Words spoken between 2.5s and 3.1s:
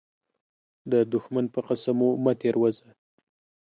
وزه.